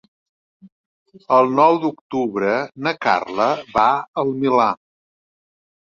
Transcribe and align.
El 1.37 1.51
nou 1.59 1.77
d'octubre 1.85 2.57
na 2.89 2.97
Carla 3.07 3.49
va 3.79 3.89
al 4.27 4.37
Milà. 4.43 4.71